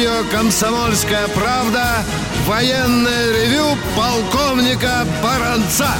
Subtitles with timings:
[0.00, 2.02] Радио «Комсомольская правда»
[2.46, 5.90] военное ревю полковника Баранца.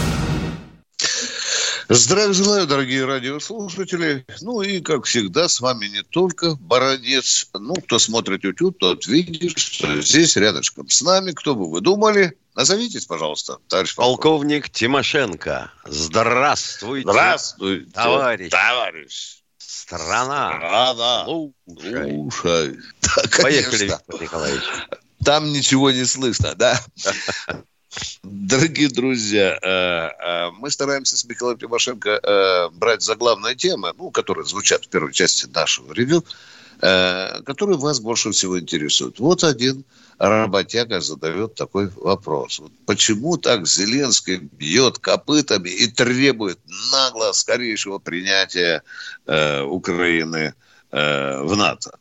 [1.91, 4.25] Здравия желаю, дорогие радиослушатели.
[4.41, 7.51] Ну и, как всегда, с вами не только Баранец.
[7.53, 12.39] Ну, кто смотрит YouTube, тот видит, что здесь рядышком с нами, кто бы вы думали,
[12.57, 14.65] Назовитесь, пожалуйста, товарищ полковник.
[14.65, 15.71] Полковник Тимошенко.
[15.85, 17.09] Здравствуйте.
[17.09, 17.91] Здравствуйте.
[17.93, 18.51] Товарищ.
[18.51, 19.40] Товарищ.
[19.91, 20.53] Страна.
[20.57, 21.25] Страна.
[21.25, 22.31] Слушай.
[22.31, 22.79] Слушай.
[23.03, 24.63] Да, Поехали, Виктор Николаевич.
[25.25, 26.81] Там ничего не слышно, да?
[28.23, 34.47] Дорогие друзья, э, э, мы стараемся с Михаилом Тимошенко э, брать заглавные темы, ну, которые
[34.47, 36.25] звучат в первой части нашего ревю,
[36.81, 39.19] которые вас больше всего интересуют.
[39.19, 39.85] Вот один
[40.29, 42.61] работяга задает такой вопрос.
[42.87, 46.59] Почему так Зеленский бьет копытами и требует
[46.93, 48.83] нагло скорейшего принятия
[49.27, 50.55] Украины
[50.93, 51.99] в НАТО?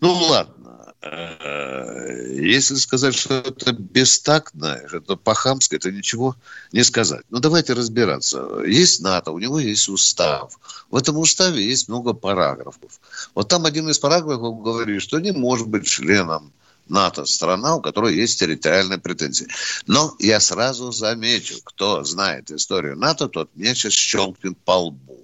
[0.00, 0.62] Ну, ладно
[1.02, 6.36] Э, если сказать, что это бестактно, это по-хамски, это ничего
[6.70, 7.24] не сказать.
[7.28, 8.60] Но давайте разбираться.
[8.64, 10.58] Есть НАТО, у него есть устав.
[10.90, 13.00] В этом уставе есть много параграфов.
[13.34, 16.52] Вот там один из параграфов говорит, что не может быть членом
[16.92, 19.48] НАТО страна, у которой есть территориальные претензии.
[19.86, 25.22] Но я сразу замечу, кто знает историю НАТО, тот мне сейчас щелкнет по лбу.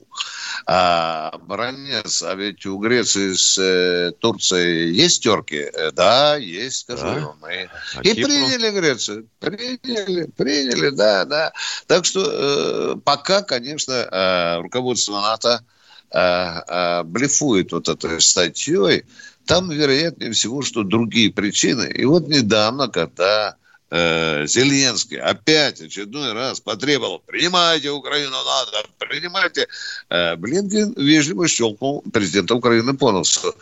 [0.67, 5.71] А, Баранец, а ведь у Греции с э, Турцией есть терки?
[5.73, 7.35] Э, да, есть, скажу да?
[7.41, 7.71] мы.
[7.95, 8.25] А И Кипру?
[8.25, 9.29] приняли Грецию.
[9.39, 11.53] Приняли, приняли, да, да.
[11.87, 15.65] Так что э, пока, конечно, э, руководство НАТО
[16.11, 19.05] э, э, блефует вот этой статьей,
[19.49, 21.91] там, вероятнее всего, что другие причины.
[21.91, 23.57] И вот недавно, когда
[23.91, 29.67] э, Зеленский опять очередной раз потребовал, принимайте Украину, надо, принимайте.
[30.11, 33.55] Э, Блинкен вежливо щелкнул президента Украины по носу.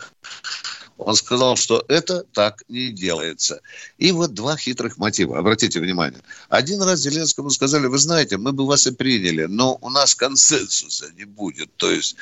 [0.97, 3.61] Он сказал, что это так не делается.
[3.97, 5.37] И вот два хитрых мотива.
[5.39, 6.21] Обратите внимание.
[6.49, 11.11] Один раз Зеленскому сказали, вы знаете, мы бы вас и приняли, но у нас консенсуса
[11.15, 11.69] не будет.
[11.77, 12.17] То есть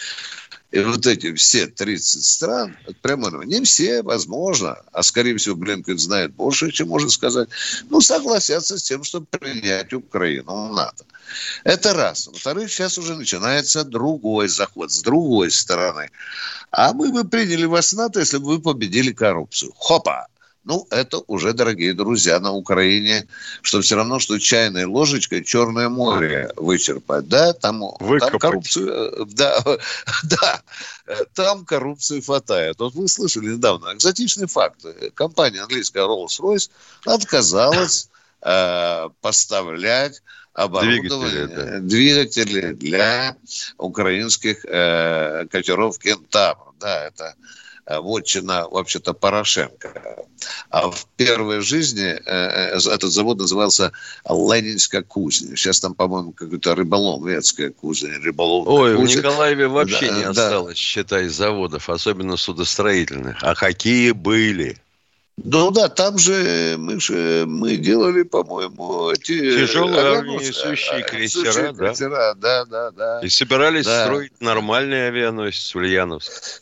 [0.76, 5.98] и вот эти все 30 стран, прямо, ну, не все, возможно, а скорее всего Блинкен
[5.98, 7.48] знает больше, чем может сказать,
[7.90, 11.06] ну, согласятся с тем, чтобы принять Украину в НАТО.
[11.64, 12.28] Это раз.
[12.28, 16.10] Во-вторых, сейчас уже начинается другой заход с другой стороны.
[16.72, 19.72] А мы бы приняли вас в НАТО, если бы вы победили коррупцию.
[19.78, 20.28] Хопа!
[20.66, 23.28] Ну, это уже, дорогие друзья, на Украине,
[23.62, 27.28] что все равно, что чайной ложечкой Черное море вычерпать.
[27.28, 29.64] Да, там, там коррупцию, э, да,
[30.24, 30.62] да,
[31.36, 32.80] там коррупции хватает.
[32.80, 34.84] Вот вы слышали недавно экзотичный факт.
[35.14, 36.72] Компания английская Rolls-Royce
[37.06, 38.10] отказалась
[38.42, 41.80] э, поставлять оборудование, двигатели, да.
[41.80, 43.38] двигатели для
[43.78, 46.74] украинских э, катеров «Кентавр».
[46.80, 50.26] Да, это Э, вотчина, вообще-то, Порошенко.
[50.70, 53.92] А в первой жизни э, э, этот завод назывался
[54.28, 55.56] Ленинская кузня.
[55.56, 58.20] Сейчас там, по-моему, какой-то рыболовецкая кузня.
[58.22, 59.16] Рыболовная Ой, кузня.
[59.16, 60.82] в Николаеве вообще да, не осталось, да.
[60.82, 63.38] считай, заводов, особенно судостроительных.
[63.42, 64.78] А какие были?
[65.44, 71.74] Ну да, там же мы же мы делали, по-моему, эти тяжелые авианосущие крейсера, да?
[71.74, 73.20] крейсера, да, да, да.
[73.22, 74.06] И собирались да.
[74.06, 76.62] строить нормальный авианосец Ульяновск.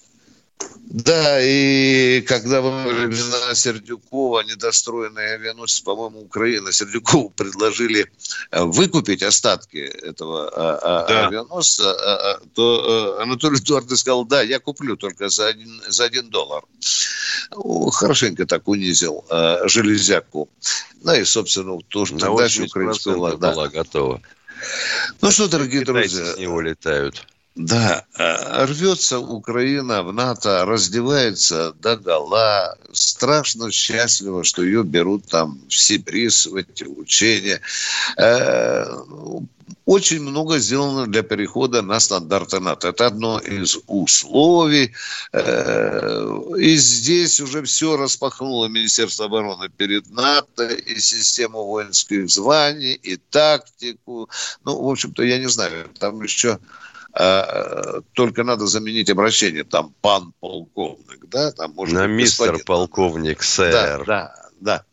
[0.94, 8.12] Да, и когда во времена Сердюкова недостроенный авианосец, по-моему, Украина, Сердюкову предложили
[8.52, 11.28] э, выкупить остатки этого а, а, да.
[11.28, 16.64] авианосца, то э, Анатолий Эдуардович сказал, да, я куплю только за один, за один доллар.
[17.92, 20.48] Хорошенько так унизил э, железяку.
[21.02, 24.22] Ну и, собственно, тоже тогда украинская была готова.
[25.22, 26.36] Ну что, дорогие Китайцы друзья.
[26.36, 27.26] с него летают.
[27.56, 35.62] Да, э, рвется Украина в НАТО, раздевается до гола, страшно счастлива, что ее берут там
[35.70, 37.62] в Сибирис, в эти учения.
[38.18, 38.88] Э,
[39.86, 42.88] очень много сделано для перехода на стандарты НАТО.
[42.88, 44.94] Это одно из условий.
[45.32, 53.18] Э, и здесь уже все распахнуло Министерство обороны перед НАТО, и систему воинских званий, и
[53.18, 54.28] тактику.
[54.66, 56.58] Ну, в общем-то, я не знаю, там еще
[57.14, 64.04] только надо заменить обращение, там, пан полковник, да, там может На мистер полковник, сэр.
[64.06, 64.84] Да, да, да.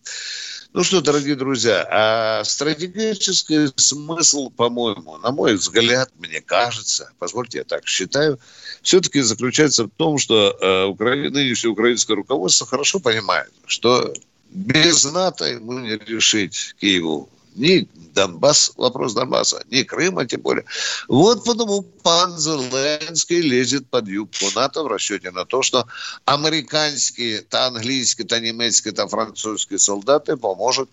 [0.73, 7.65] Ну что, дорогие друзья, а стратегический смысл, по-моему, на мой взгляд, мне кажется, позвольте, я
[7.65, 8.39] так считаю,
[8.81, 14.15] все-таки заключается в том, что э, Украина, нынешнее украинское руководство хорошо понимает, что
[14.51, 20.65] без НАТО ему не решить Киеву ни Донбасс, вопрос Донбасса, ни Крыма тем более.
[21.09, 25.87] Вот потому пан Зеленский лезет под юбку НАТО в расчете на то, что
[26.25, 30.89] американские, то английские, то немецкие, то французские солдаты поможет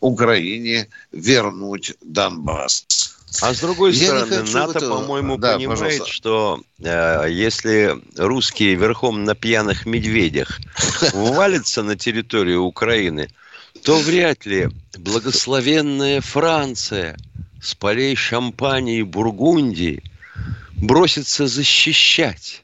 [0.00, 2.84] Украине вернуть Донбасс.
[3.40, 4.90] А с другой Я стороны, НАТО, это...
[4.90, 6.12] по-моему, да, понимает, пожалуйста.
[6.12, 10.60] что э, если русские верхом на пьяных медведях
[11.14, 13.30] валятся на территорию Украины,
[13.84, 17.16] то вряд ли благословенная Франция
[17.60, 20.02] с полей Шампании и Бургундии
[20.76, 22.62] бросится защищать.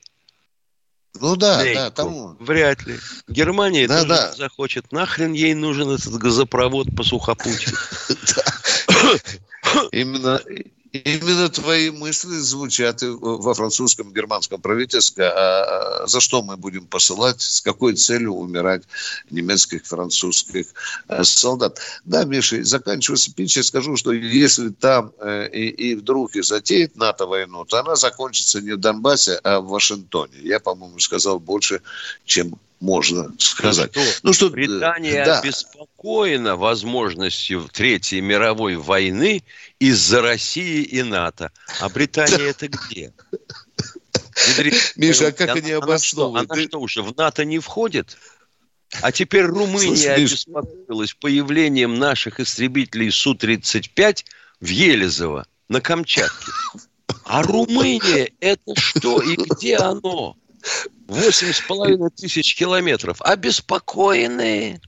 [1.21, 1.79] Ну да, Лейку.
[1.79, 2.37] да, тому.
[2.39, 2.97] Вряд ли.
[3.27, 4.33] Германия да, тоже да.
[4.35, 4.93] захочет.
[4.93, 7.73] Нахрен ей нужен этот газопровод по сухопутью.
[9.93, 10.41] Именно,
[10.93, 15.25] Именно твои мысли звучат во французском, германском правительстве.
[15.25, 18.85] А, а за что мы будем посылать, с какой целью умирать
[19.31, 20.67] немецких, французских
[21.09, 21.79] э, солдат?
[22.05, 26.97] Да, Миша, заканчивая спич, я скажу, что если там э, и, и вдруг и затеет
[26.97, 30.39] НАТО войну, то она закончится не в Донбассе, а в Вашингтоне.
[30.43, 31.83] Я, по-моему, сказал больше,
[32.25, 33.91] чем можно сказать.
[33.93, 35.41] Что, ну, что Британия да.
[35.41, 39.43] обеспокоена возможностью Третьей мировой войны
[39.79, 41.51] из-за России и НАТО.
[41.81, 43.13] А Британия это где?
[44.97, 46.51] Миша, а как они обосновывают?
[46.51, 48.17] Она что, уже в НАТО не входит?
[49.03, 54.25] А теперь Румыния обеспокоилась появлением наших истребителей Су-35
[54.61, 56.53] в Елизово на Камчатке.
[57.25, 60.37] А Румыния это что и где оно?
[61.09, 63.23] Восемь с половиной тысяч километров.
[63.23, 64.81] Обеспокоенные.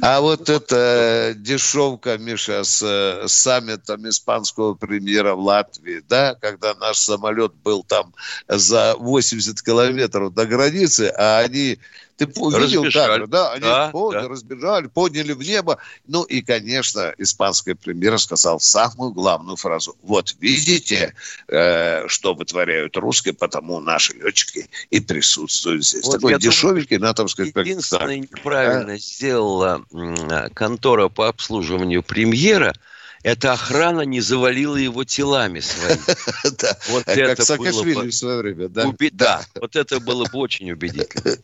[0.00, 7.54] А вот эта дешевка, Миша, с саммитом испанского премьера в Латвии, да, когда наш самолет
[7.54, 8.12] был там
[8.48, 11.78] за 80 километров до границы, а они
[12.16, 13.52] ты увидел кадры, да?
[13.52, 14.28] Они да, подняли, да.
[14.28, 15.78] разбежали, подняли в небо.
[16.06, 19.96] Ну и, конечно, испанская премьера сказал самую главную фразу.
[20.02, 21.14] Вот видите,
[21.48, 26.04] э, что вытворяют русские, потому наши летчики и присутствуют здесь.
[26.04, 27.70] Вот Такой дешевенький думаю, натовский спектакль.
[27.70, 28.98] Единственное, неправильно а?
[28.98, 29.84] сделала
[30.54, 32.74] контора по обслуживанию премьера–
[33.22, 36.00] эта охрана не завалила его телами своими.
[36.58, 38.92] Да, вот это как Саакашвили в свое время, да?
[39.12, 41.36] Да, вот это было бы очень убедительно.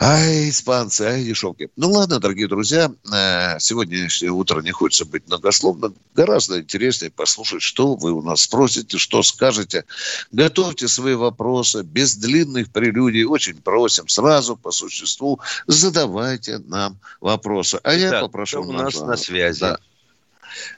[0.00, 1.70] Ай, испанцы, ай, дешевки.
[1.76, 5.94] Ну ладно, дорогие друзья, э, сегодняшнее утро не хочется быть многословно.
[6.14, 9.84] Гораздо интереснее послушать, что вы у нас спросите, что скажете.
[10.30, 13.24] Готовьте свои вопросы без длинных прелюдий.
[13.24, 17.80] Очень просим, сразу по существу задавайте нам вопросы.
[17.82, 18.62] А я попрошу...
[18.62, 19.60] Кто у нас на связи?
[19.60, 19.78] Да.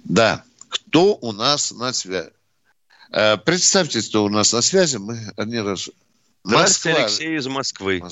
[0.04, 0.44] да.
[0.68, 2.30] Кто у нас на связи?
[3.10, 4.98] Э, представьте, кто у нас на связи.
[4.98, 5.90] Мы один раз
[6.46, 7.04] Здравствуйте, Москва.
[7.04, 8.02] Алексей из Москвы.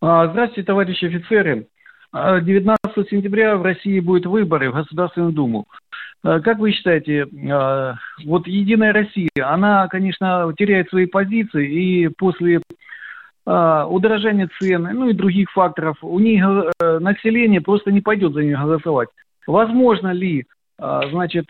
[0.00, 1.68] А, здравствуйте, товарищи офицеры.
[2.12, 5.66] 19 а, сентября в России будут выборы в Государственную Думу.
[6.24, 7.26] А, как вы считаете,
[8.24, 12.60] вот Единая Россия, она, конечно, теряет свои позиции, и после
[13.46, 18.58] удорожания цен, ну и других факторов, у них э, население просто не пойдет за нее
[18.58, 19.08] голосовать.
[19.46, 20.44] Возможно ли,
[20.76, 21.46] значит,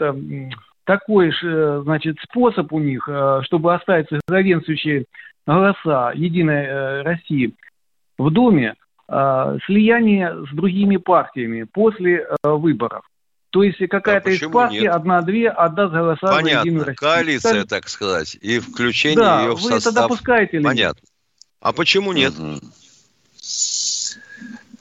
[0.85, 3.09] такой же, значит, способ у них,
[3.43, 5.07] чтобы оставить главенствующей
[5.49, 7.55] голоса Единой э, России
[8.19, 8.75] в Думе
[9.09, 13.05] э, слияние с другими партиями после э, выборов.
[13.51, 16.51] То есть какая-то а из партий, одна-две, отдаст голоса Понятно.
[16.51, 16.97] за Единую Россию.
[16.97, 19.95] коалиция, так сказать, и включение да, ее в вы состав.
[19.95, 21.09] это допускаете ли Понятно.
[21.61, 22.35] А почему нет?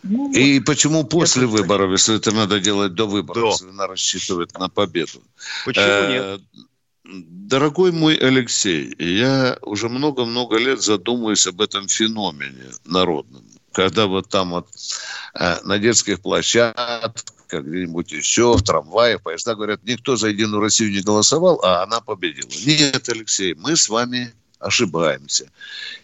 [0.03, 3.49] Ну, и почему после выборов, если это надо делать до выборов, до.
[3.49, 5.21] если она рассчитывает на победу?
[5.65, 6.41] Почему э, нет?
[7.07, 13.45] Дорогой мой Алексей, я уже много-много лет задумываюсь об этом феномене народном.
[13.71, 14.67] Когда вот там вот
[15.33, 21.01] э, на детских площадках, где-нибудь еще, в трамвае, поезда говорят, никто за Единую Россию не
[21.01, 22.49] голосовал, а она победила.
[22.65, 25.51] Нет, Алексей, мы с вами ошибаемся.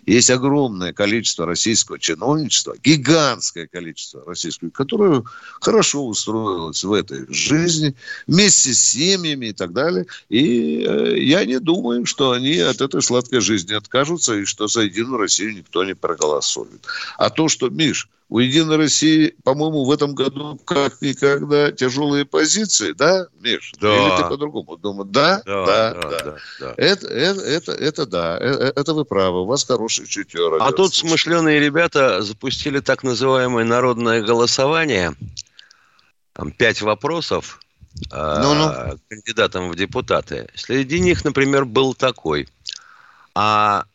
[0.05, 5.24] Есть огромное количество российского чиновничества, гигантское количество российского, которое
[5.62, 7.95] хорошо устроилось в этой жизни,
[8.27, 10.05] вместе с семьями и так далее.
[10.29, 14.81] И э, я не думаю, что они от этой сладкой жизни откажутся, и что за
[14.81, 16.86] Единую Россию никто не проголосует.
[17.17, 22.92] А то, что, Миш, у Единой России, по-моему, в этом году как никогда тяжелые позиции,
[22.94, 23.74] да, Миш?
[23.80, 23.96] Да.
[23.96, 25.12] Или ты по-другому думаешь?
[25.12, 25.44] Да?
[25.46, 26.10] Да, да, да.
[26.10, 26.36] да.
[26.60, 26.74] да.
[26.78, 30.58] Это, это, это, это да, это, это вы правы, у вас хороший чутье.
[30.60, 35.13] А тут смышленые ребята запустили так называемое народное голосование.
[36.34, 37.60] Там пять вопросов
[38.10, 39.00] ну -ну.
[39.10, 40.48] кандидатам в депутаты.
[40.56, 42.50] Среди них, например, был такой.
[43.36, 43.86] А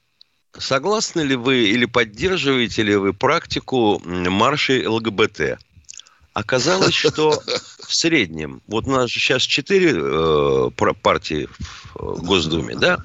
[0.56, 5.58] Согласны ли вы или поддерживаете ли вы практику маршей ЛГБТ?
[6.32, 7.42] Оказалось, что
[7.86, 10.70] в среднем, вот у нас же сейчас четыре э,
[11.02, 11.48] партии
[11.94, 12.98] в Госдуме, да?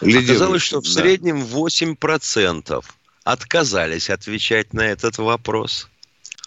[0.00, 2.84] Оказалось, что в среднем 8%
[3.24, 5.88] отказались отвечать на этот вопрос.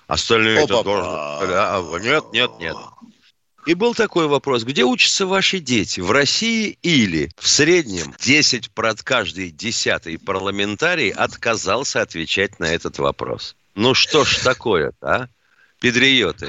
[0.08, 1.10] Остальные это должны...
[1.10, 2.75] А, нет, нет, нет.
[3.67, 8.71] И был такой вопрос, где учатся ваши дети, в России или в среднем 10
[9.03, 13.57] каждый десятый парламентарий отказался отвечать на этот вопрос.
[13.75, 15.29] Ну что ж такое-то, а?
[15.81, 16.47] Педриоты.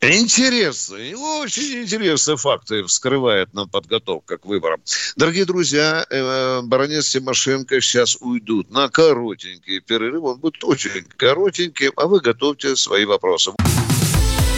[0.00, 4.80] Интересные, очень интересные факты вскрывает нам подготовка к выборам.
[5.16, 10.24] Дорогие друзья, э, баронец Тимошенко сейчас уйдут на коротенький перерыв.
[10.24, 13.52] Он будет очень коротеньким, а вы готовьте свои вопросы.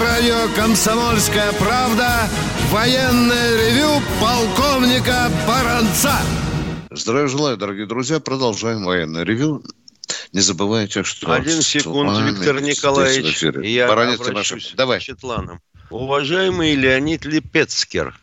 [0.00, 2.28] Радио «Комсомольская правда»
[2.70, 6.16] военное ревю полковника Баранца.
[6.90, 8.18] Здравия желаю, дорогие друзья.
[8.18, 9.62] Продолжаем военное ревю.
[10.32, 11.32] Не забывайте, что...
[11.32, 13.42] Один секунд, Виктор Николаевич.
[13.62, 15.00] Я Баранец обращусь Давай.
[15.00, 15.60] к Четланам.
[15.90, 18.18] Уважаемый Леонид Липецкер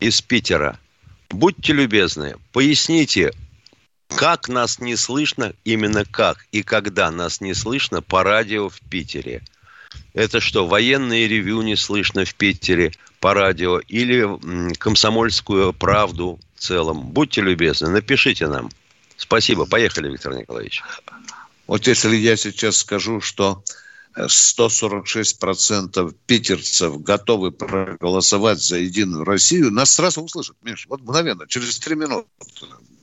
[0.00, 0.78] из Питера,
[1.30, 3.32] будьте любезны, поясните,
[4.08, 9.42] как нас не слышно, именно как и когда нас не слышно по радио в Питере–
[10.14, 14.26] это что, военные ревю не слышно в Питере по радио или
[14.74, 17.00] комсомольскую правду в целом?
[17.10, 18.70] Будьте любезны, напишите нам.
[19.16, 19.66] Спасибо.
[19.66, 20.82] Поехали, Виктор Николаевич.
[21.66, 23.62] Вот если я сейчас скажу, что
[24.16, 31.94] 146% питерцев готовы проголосовать за Единую Россию, нас сразу услышат, Миш, вот мгновенно, через три
[31.94, 32.26] минуты.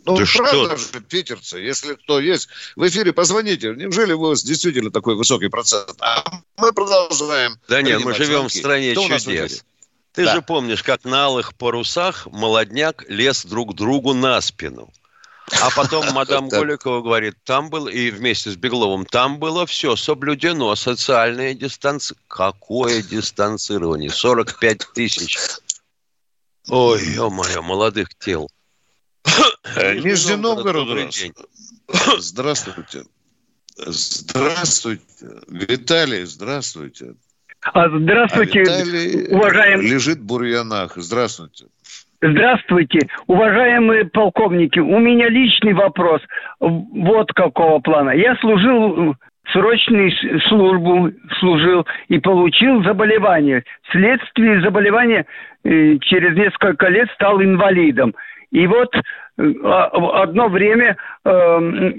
[0.08, 0.78] Ну, да правда что?
[0.78, 2.48] же, питерцы, если кто есть,
[2.78, 3.74] в эфире позвоните.
[3.76, 5.96] Неужели у вас действительно такой высокий процент?
[6.00, 6.24] А
[6.56, 7.60] мы продолжаем.
[7.68, 8.58] Да нет, мы живем звонки.
[8.58, 9.66] в стране кто чудес.
[10.14, 10.36] Ты да.
[10.36, 14.90] же помнишь, как на алых парусах молодняк лез друг другу на спину.
[15.62, 20.74] А потом мадам Голикова говорит, там был, и вместе с Бегловым, там было все соблюдено,
[20.76, 22.28] социальное дистанцирование.
[22.30, 24.10] Какое дистанцирование?
[24.10, 25.38] 45 тысяч.
[26.70, 28.50] Ой, ё-моё, молодых тел.
[29.76, 30.88] Э, Нижний Новгород.
[32.20, 33.04] Здравствуйте.
[33.78, 35.04] Здравствуйте.
[35.48, 37.14] Виталий, здравствуйте.
[37.74, 39.88] А, здравствуйте, а уважаемый...
[39.88, 40.94] лежит в бурьянах.
[40.96, 41.66] Здравствуйте.
[42.22, 44.80] Здравствуйте, уважаемые полковники.
[44.80, 46.22] У меня личный вопрос.
[46.60, 48.12] Вот какого плана.
[48.12, 49.16] Я служил
[49.52, 50.12] срочную
[50.48, 53.64] службу, служил и получил заболевание.
[53.90, 55.26] Вследствие заболевания
[55.64, 58.16] э, через несколько лет стал инвалидом.
[58.52, 59.02] И вот э,
[59.64, 61.30] а, одно время э,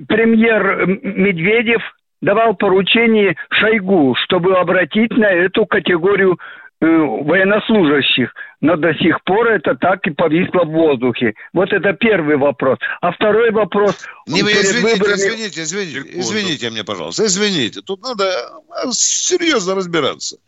[0.09, 1.83] премьер Медведев
[2.23, 6.39] давал поручение Шойгу, чтобы обратить на эту категорию
[6.81, 8.33] э, военнослужащих.
[8.61, 11.35] Но до сих пор это так и повисло в воздухе.
[11.53, 12.79] Вот это первый вопрос.
[13.01, 14.07] А второй вопрос...
[14.27, 15.15] Не, вы извините, выборами...
[15.15, 17.83] извините, извините, извините мне, пожалуйста, извините.
[17.83, 20.39] Тут надо а, серьезно разбираться.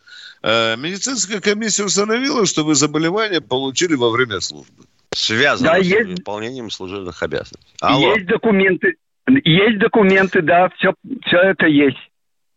[0.42, 6.19] Э, медицинская комиссия установила, что вы заболевание получили во время службы связано да, с есть...
[6.19, 7.75] выполнением служебных обязанностей.
[7.81, 8.14] Алло.
[8.14, 8.97] Есть документы,
[9.45, 10.95] есть документы, да, все,
[11.26, 11.99] все это есть.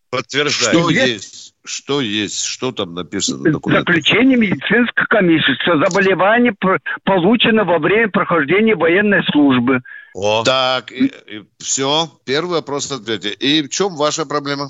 [0.10, 0.79] Подтверждаю.
[0.79, 1.07] Что есть?
[1.07, 1.55] есть?
[1.65, 2.43] Что есть?
[2.43, 3.51] Что там написано?
[3.51, 6.55] Заключение медицинской комиссии, что заболевание
[7.03, 9.81] получено во время прохождения военной службы.
[10.13, 10.43] О.
[10.43, 12.07] Так, и, и, все.
[12.25, 13.31] Первый вопрос ответьте.
[13.31, 14.69] И в чем ваша проблема?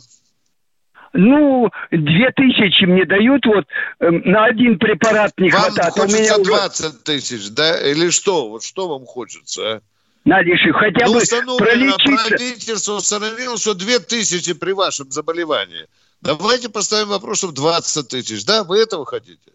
[1.14, 3.66] Ну, две тысячи мне дают, вот
[4.00, 5.96] э, на один препарат не вам хватает.
[5.96, 7.92] Вам хочется у меня 20 тысяч, да?
[7.92, 8.50] Или что?
[8.50, 9.82] Вот что вам хочется, а?
[10.26, 12.28] Надежда, хотя ну, бы пролечиться.
[12.30, 15.86] правительство установило, что две тысячи при вашем заболевании.
[16.22, 18.46] Давайте поставим вопрос, в 20 тысяч.
[18.46, 19.52] Да, вы этого хотите?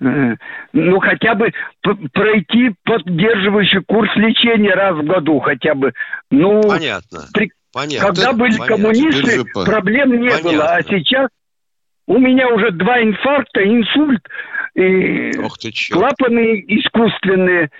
[0.00, 0.36] э,
[0.72, 1.52] ну, хотя бы
[2.12, 5.92] пройти поддерживающий курс лечения раз в году хотя бы.
[6.30, 7.26] Ну, Понятно.
[7.32, 7.50] При...
[7.74, 8.06] Понятно.
[8.06, 8.76] Когда были Понятно.
[8.76, 10.50] коммунисты, проблем не Понятно.
[10.52, 10.64] было.
[10.76, 11.28] А сейчас
[12.06, 14.22] у меня уже два инфаркта, инсульт,
[14.76, 17.70] и Ох ты, клапаны искусственные.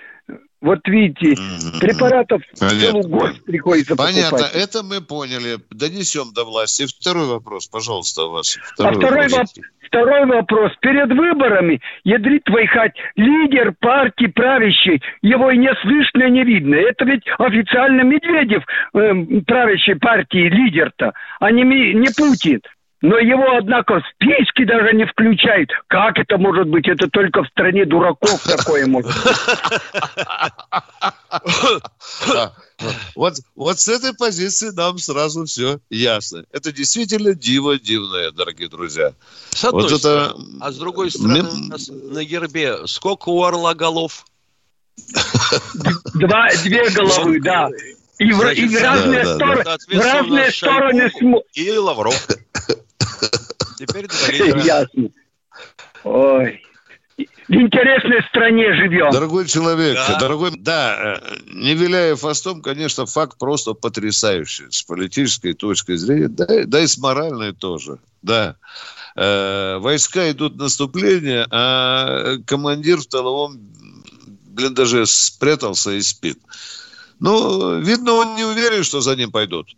[0.60, 1.36] Вот видите,
[1.78, 4.54] препаратов целый год приходится Понятно, покупать.
[4.54, 5.58] это мы поняли.
[5.70, 6.86] Донесем до власти.
[6.86, 8.58] Второй вопрос, пожалуйста, у вас.
[8.72, 9.54] Второй, а второй, вопрос.
[9.94, 10.72] Второй вопрос.
[10.80, 16.74] Перед выборами, ядрит Вайхать, лидер партии правящей, его и не слышно, не видно.
[16.74, 22.60] Это ведь официально Медведев, э, правящей партии, лидер-то, а не, не Путин.
[23.04, 25.68] Но его, однако, в списки даже не включают.
[25.88, 26.88] Как это может быть?
[26.88, 29.12] Это только в стране дураков такое может
[33.14, 36.46] Вот, вот с этой позиции нам сразу все ясно.
[36.50, 39.12] Это действительно диво дивное, дорогие друзья.
[39.50, 39.92] С одной вот.
[39.92, 40.34] Это...
[40.62, 41.42] А с другой стороны,
[42.10, 44.24] на гербе сколько у орла голов?
[46.14, 47.68] Два, две головы, да.
[48.18, 51.12] И в, Значит, и в разные, да, стороны, да, в разные стороны...
[51.54, 52.26] И Лавров.
[53.78, 54.06] Теперь
[54.64, 55.08] Ясно.
[56.04, 56.62] Ой.
[57.16, 59.10] В интересной стране живем.
[59.10, 60.18] Дорогой человек, да.
[60.18, 66.46] дорогой, да, э, не виляя фастом, конечно, факт просто потрясающий с политической точки зрения, да,
[66.64, 68.56] да и с моральной тоже, да.
[69.14, 73.60] Э, войска идут наступление, а командир в тыловом
[74.46, 76.38] блиндаже спрятался и спит.
[77.24, 79.74] Ну, видно, он не уверен, что за ним пойдут.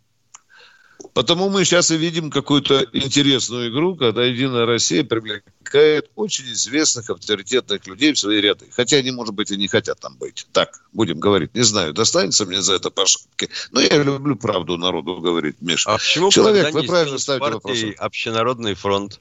[1.14, 7.86] Потому мы сейчас и видим какую-то интересную игру, когда Единая Россия привлекает очень известных, авторитетных
[7.86, 8.66] людей в свои ряды.
[8.72, 10.48] Хотя они, может быть, и не хотят там быть.
[10.50, 11.54] Так, будем говорить.
[11.54, 13.48] Не знаю, достанется мне за это по шапке.
[13.70, 15.94] Но я люблю правду народу говорить, Миша.
[15.94, 17.78] А почему Человек, вы правильно ставите вопрос.
[17.98, 19.20] Общенародный фронт.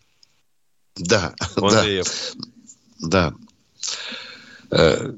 [0.95, 1.71] Да, Он
[2.99, 3.33] да.
[4.71, 5.13] Да.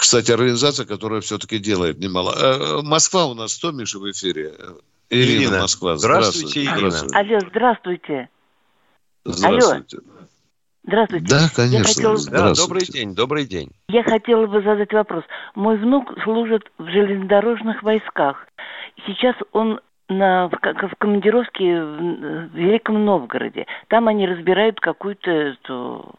[0.00, 2.34] Э, э, кстати, организация, которая все-таки делает немало.
[2.36, 4.54] Э, Москва у нас 100, Миша, в эфире?
[5.10, 5.60] Ирина, Ирина.
[5.60, 5.96] Москва.
[5.96, 6.90] Здравствуйте, Ирина.
[6.90, 7.16] Здравствуйте.
[7.16, 8.28] Алло, здравствуйте.
[9.24, 9.96] Здравствуйте.
[9.96, 10.20] Алло.
[10.82, 11.26] Здравствуйте.
[11.28, 11.84] Да, конечно.
[11.84, 12.16] хотела...
[12.30, 13.70] Да, добрый день, добрый день.
[13.88, 15.24] Я хотела бы задать вопрос.
[15.54, 18.46] Мой внук служит в железнодорожных войсках.
[19.06, 23.66] Сейчас он на, в, в командировке в, в Великом Новгороде.
[23.88, 26.14] Там они разбирают какую-то эту,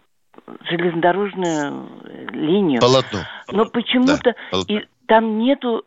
[0.70, 1.90] железнодорожную
[2.32, 2.82] линию.
[2.82, 3.20] Полотно.
[3.52, 5.86] Но почему-то да, и там нету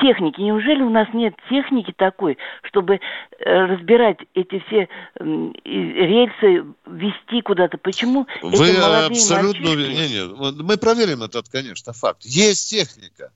[0.00, 0.40] техники.
[0.40, 7.78] Неужели у нас нет техники такой, чтобы э, разбирать эти все рельсы, вести куда-то?
[7.78, 9.70] Почему Вы эти молодые абсолютно...
[9.70, 9.92] Мальчишки...
[9.94, 12.24] Не, не, мы проверим этот, конечно, факт.
[12.24, 13.32] Есть техника.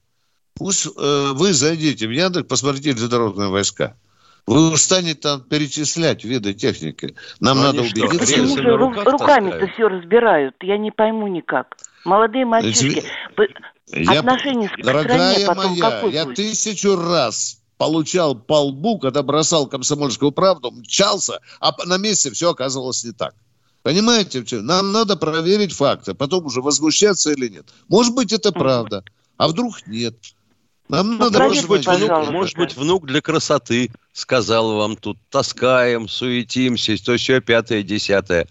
[0.54, 0.90] Пусть э,
[1.34, 3.96] вы зайдите в Яндекс, посмотрите железнодорожные войска.
[4.48, 7.14] Вы устанете там перечислять виды техники.
[7.38, 8.18] Нам Но надо убедиться.
[8.18, 10.54] Почему же руками-то все разбирают?
[10.62, 11.76] Я не пойму никак.
[12.06, 13.04] Молодые мальчишки.
[13.88, 16.36] Я, Отношение к дорогая стране потом моя, какой я будет?
[16.36, 23.04] тысячу раз получал по лбу, когда бросал комсомольскую правду, мчался, а на месте все оказывалось
[23.04, 23.34] не так.
[23.82, 24.42] Понимаете?
[24.62, 27.66] Нам надо проверить факты, потом уже возмущаться или нет.
[27.88, 29.04] Может быть, это правда,
[29.36, 30.14] а вдруг нет.
[30.88, 36.08] Нам ну, надо может быть, внук, может быть, внук для красоты сказал вам тут, таскаем,
[36.08, 38.46] суетимся, то все пятое, десятое.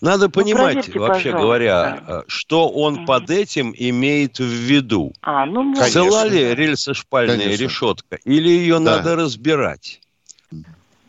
[0.00, 2.14] Надо ну, понимать, ну, вообще говоря, да.
[2.20, 5.12] Э, что он mm под этим имеет в виду.
[5.20, 7.62] А, ну, Цела ли рельсошпальная Конечно.
[7.62, 8.96] решетка или ее да.
[8.96, 10.00] надо разбирать?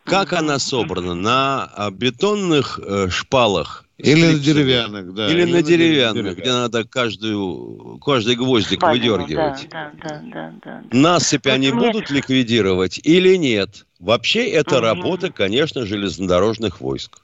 [0.04, 1.16] Как она собрана?
[1.16, 3.85] На а, бетонных э, шпалах?
[3.98, 5.32] Или на деревянных, да.
[5.32, 9.70] Или, или на, деревянных, деревянных, где надо каждую, каждый гвоздик Шпалину, выдергивать.
[9.72, 10.98] Да, да, да, да, да.
[10.98, 11.88] Насыпь они мне...
[11.88, 13.86] будут ликвидировать или нет?
[14.00, 14.84] Вообще это угу.
[14.84, 17.20] работа, конечно, железнодорожных войск.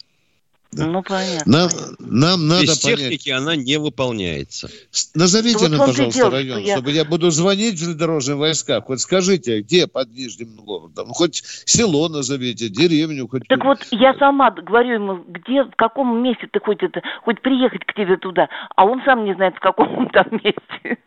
[0.71, 0.86] Да.
[0.86, 1.51] Ну, понятно.
[1.51, 2.99] Нам, нам надо Без понять.
[2.99, 4.69] техники она не выполняется.
[5.13, 6.75] Назовите нам, пожалуйста, делал, район, я...
[6.75, 8.79] чтобы я буду звонить в железнодорожные войска.
[8.81, 11.07] Хоть скажите, где под Нижним городом?
[11.10, 13.27] Ну, хоть село назовите, деревню.
[13.27, 13.47] Хоть...
[13.49, 17.84] Так вот, я сама говорю ему, где, в каком месте ты хоть это, хоть приехать
[17.86, 20.99] к тебе туда, а он сам не знает, в каком там месте.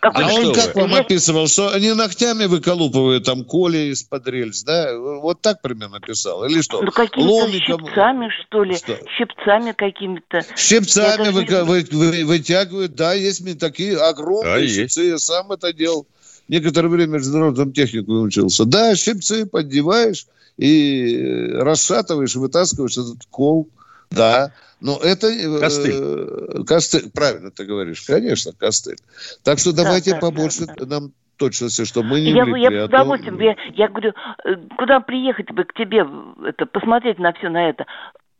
[0.00, 4.96] Как а он как вам описывал, что они ногтями выколупывают там коли из-под рельс, да?
[4.96, 6.44] Вот так примерно писал?
[6.44, 6.80] Или что?
[6.80, 8.76] Ну, какими-то щипцами, что ли?
[8.76, 8.98] Что?
[9.18, 10.40] Щипцами какими-то.
[10.56, 11.64] Щипцами вы, не...
[11.64, 15.12] вы, вы, вытягивают, да, есть такие огромные да, щипцы, есть.
[15.12, 16.06] я сам это делал.
[16.48, 18.64] Некоторое время международном технику учился.
[18.64, 23.68] Да, щипцы поддеваешь и расшатываешь, вытаскиваешь этот кол.
[24.10, 25.26] Да, но это...
[25.28, 25.94] Э, костыль.
[25.94, 28.96] Э, костыль, правильно ты говоришь, конечно, костыль.
[29.42, 30.86] Так что давайте да, побольше да, да.
[30.86, 34.12] нам точности, чтобы мы не я, я с удовольствием, я, я говорю,
[34.44, 36.04] э, куда приехать бы к тебе,
[36.46, 37.86] это, посмотреть на все на это.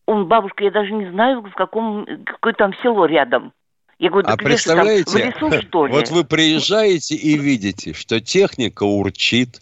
[0.07, 3.53] Он, бабушка, я даже не знаю, в каком, какое там село рядом.
[3.99, 5.93] Я говорю, а представляете, там, в лесу, что ли?
[5.93, 9.61] вот вы приезжаете и видите, что техника урчит,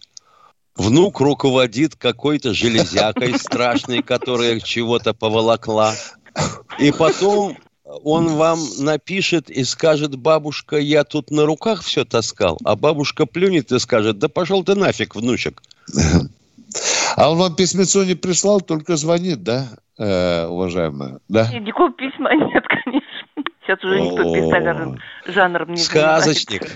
[0.75, 5.93] внук руководит какой-то железякой страшной, которая чего-то поволокла,
[6.79, 7.57] и потом
[8.03, 13.71] он вам напишет и скажет, бабушка, я тут на руках все таскал, а бабушка плюнет
[13.71, 15.61] и скажет, да пошел ты нафиг, внучек.
[17.15, 21.19] А он вам письмецо не прислал, только звонит, да, э, уважаемая?
[21.27, 21.51] Да?
[21.51, 23.09] Никакого письма нет, конечно.
[23.61, 26.71] Сейчас уже никто пистолярным жанром не Сказочник.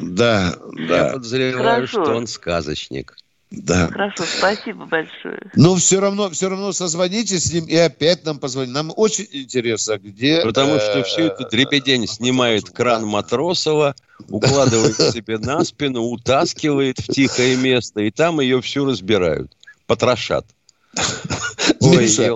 [0.00, 1.06] Да, да.
[1.08, 3.14] Я подозреваю, что он сказочник.
[3.62, 3.88] Да.
[3.88, 5.40] Хорошо, спасибо большое.
[5.54, 8.72] Но все равно, все равно созвоните с ним и опять нам позвоните.
[8.72, 10.40] Нам очень интересно, где...
[10.42, 13.94] Потому что всю эту дребедень снимает кран Матросова,
[14.28, 19.52] укладывает себе на спину, утаскивает в тихое место, и там ее всю разбирают,
[19.86, 20.46] потрошат.
[21.80, 22.34] Ой, Миша,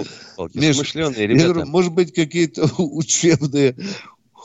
[0.55, 1.67] Миша, ребята.
[1.67, 3.77] может быть, какие-то учебные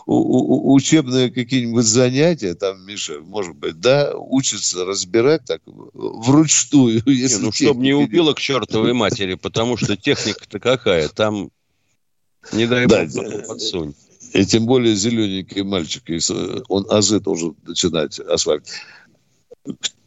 [0.06, 7.02] учебные какие-нибудь занятия, там, Миша, может быть, да, учатся разбирать так вручную.
[7.06, 11.50] Если не, ну, чтобы не убило к чертовой матери, потому что техника-то какая, там,
[12.52, 13.94] не дай бог, да, подсунь.
[14.34, 16.04] И тем более зелененький мальчик,
[16.68, 18.68] он азы должен начинать осваивать.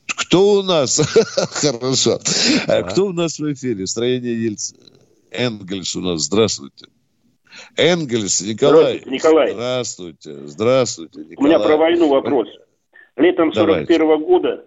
[0.06, 0.98] Кто у нас?
[1.52, 2.20] Хорошо.
[2.66, 3.86] А кто у нас в эфире?
[3.86, 4.80] Строение Ельцина.
[5.30, 6.22] Энгельс у нас.
[6.22, 6.86] Здравствуйте.
[7.76, 8.98] Энгельс, Николай.
[8.98, 9.52] Здравствуйте, Николай.
[9.52, 10.32] Здравствуйте.
[10.46, 11.36] Здравствуйте, Николай.
[11.38, 12.48] У меня про войну вопрос.
[13.16, 14.64] Летом 41 -го года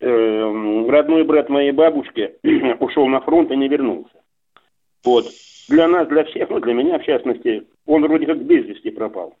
[0.00, 2.34] э, родной брат моей бабушки
[2.80, 4.14] ушел на фронт и не вернулся.
[5.04, 5.26] Вот.
[5.68, 9.36] Для нас, для всех, ну, для меня в частности, он вроде как без вести пропал.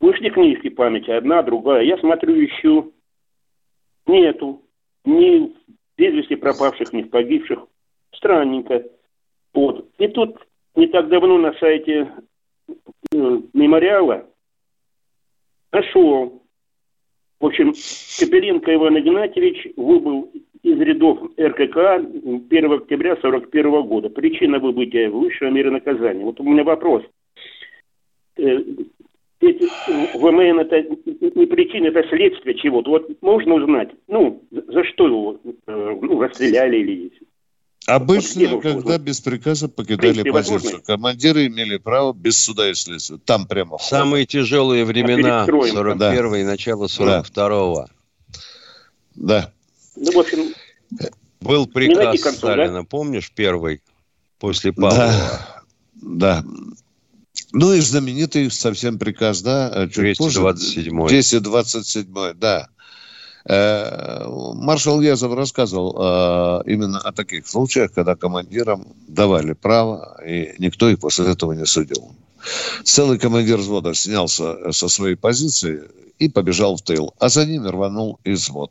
[0.00, 1.82] Вышли книжки памяти, одна, другая.
[1.82, 2.92] Я смотрю, ищу.
[4.06, 4.62] Нету.
[5.04, 5.54] Ни
[5.96, 7.60] без вести пропавших, ни погибших.
[8.14, 8.84] Странненько.
[9.52, 9.88] Вот.
[9.98, 10.38] И тут
[10.78, 12.08] не так давно на сайте
[13.12, 14.26] э, мемориала
[15.72, 16.40] нашел.
[17.40, 17.72] В общем,
[18.18, 20.30] Капеленко Иван Игнатьевич выбыл
[20.62, 24.08] из рядов РКК 1 октября 1941 года.
[24.08, 26.24] Причина выбытия высшего мира наказания.
[26.24, 27.02] Вот у меня вопрос.
[28.36, 29.68] Эти,
[30.16, 32.90] ВМН это не причина, это следствие чего-то.
[32.90, 37.12] Вот можно узнать, ну, за что его э, ну, расстреляли или
[37.88, 40.80] Обычно, вот, когда без приказа покидали принципе, позицию, возможно.
[40.80, 43.18] командиры имели право без суда и следствия.
[43.24, 43.78] Там прямо.
[43.78, 46.38] Самые тяжелые времена 41 да.
[46.38, 47.86] и начало 42-го.
[49.14, 49.52] Да.
[49.96, 50.54] Ну, в общем,
[51.40, 52.82] был приказ концов, Сталина, да?
[52.82, 53.80] помнишь, первый
[54.38, 55.06] после Павлова?
[55.06, 56.42] Да.
[56.42, 56.44] да.
[57.52, 61.14] Ну и знаменитый совсем приказ, да, чуть 227 позже.
[61.14, 62.68] 227 да.
[63.48, 70.88] Э, маршал Язов рассказывал э, именно о таких случаях, когда командирам давали право, и никто
[70.90, 72.12] их после этого не судил.
[72.84, 75.82] Целый командир взвода снялся со своей позиции
[76.18, 78.70] и побежал в тыл, а за ним рванул и взвод.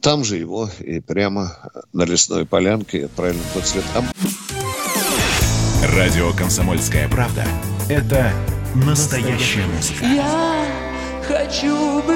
[0.00, 1.56] Там же его и прямо
[1.92, 3.84] на лесной полянке отправили на тот свет.
[5.94, 7.44] Радио «Комсомольская правда»—
[7.88, 8.32] это
[8.74, 10.04] настоящая музыка.
[10.04, 10.66] Я
[11.28, 12.15] хочу быть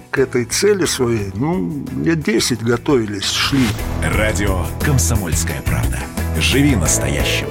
[0.11, 3.65] к этой цели своей, ну, лет 10 готовились, шли.
[4.03, 5.99] Радио «Комсомольская правда».
[6.37, 7.47] Живи настоящим.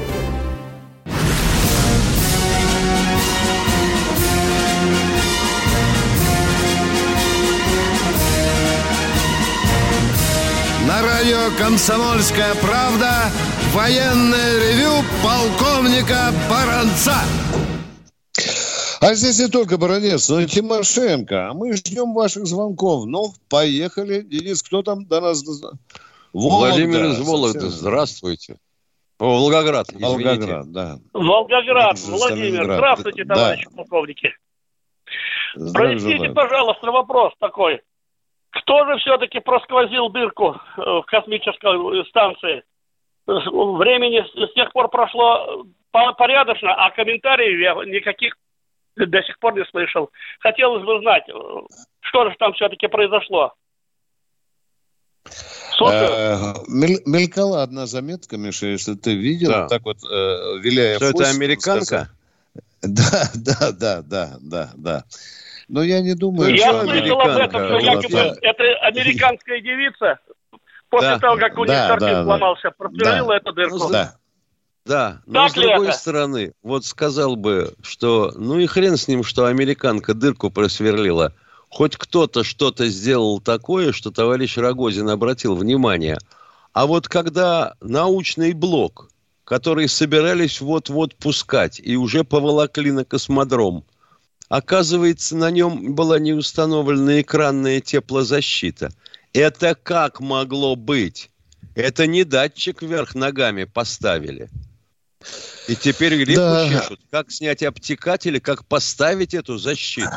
[10.86, 13.30] На радио «Комсомольская правда»
[13.72, 17.22] военное ревю полковника Баранца.
[19.00, 21.48] А здесь не только Баранец, но и Тимошенко.
[21.48, 23.06] А мы ждем ваших звонков.
[23.06, 24.20] Ну, поехали.
[24.20, 25.42] Денис, кто там до нас?
[25.42, 25.78] Вологда.
[26.34, 27.60] Владимир из Вологды.
[27.60, 28.58] Здравствуйте.
[29.18, 30.06] О, Волгоград, извините.
[30.06, 30.98] Волгоград, да.
[31.12, 32.64] Волгоград, Владимир.
[32.64, 33.76] Здравствуйте, товарищи да.
[33.76, 34.34] полковники.
[35.54, 37.80] Простите, пожалуйста, вопрос такой.
[38.50, 42.64] Кто же все-таки просквозил дырку э, в космической станции?
[43.26, 48.34] Времени с тех пор прошло порядочно, а комментариев никаких
[48.96, 50.10] до сих пор не слышал.
[50.40, 51.32] Хотелось бы знать, э,
[52.00, 53.54] что же там все-таки произошло.
[55.80, 59.68] Э, мелькала одна заметка, Миша, если ты видел, да.
[59.68, 62.08] так вот, э, виляя Что это американка?
[62.82, 65.04] Да, да, да, да, да, да.
[65.68, 66.84] Но я не думаю, я что...
[66.86, 68.34] Я слышал об этом, что якобы я...
[68.40, 70.18] это американская девица,
[70.88, 71.18] после да.
[71.18, 73.36] того, как у них да, сломался, просверлила да.
[73.36, 73.92] эту дырку.
[73.92, 74.14] Да.
[74.86, 75.96] Да, но так с другой это?
[75.96, 81.34] стороны, вот сказал бы, что ну и хрен с ним, что американка дырку просверлила.
[81.68, 86.18] Хоть кто-то что-то сделал такое, что товарищ Рогозин обратил внимание.
[86.72, 89.10] А вот когда научный блок,
[89.44, 93.84] который собирались вот-вот пускать и уже поволокли на космодром,
[94.48, 98.90] оказывается, на нем была не установлена экранная теплозащита.
[99.32, 101.30] Это как могло быть?
[101.76, 104.48] Это не датчик вверх ногами поставили.
[105.68, 106.68] И теперь репу да.
[106.68, 107.00] чешут.
[107.10, 110.10] Как снять обтекатели, как поставить эту защиту.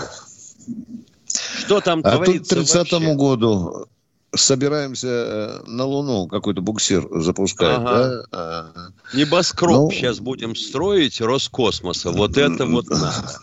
[1.60, 3.88] Что там а творится тут к 30 году
[4.36, 8.26] собираемся э, на Луну какой-то буксир запускать, ага.
[8.32, 8.94] да?
[9.14, 12.12] Небоскреб ну, сейчас будем строить Роскосмоса.
[12.12, 13.40] Вот это вот надо.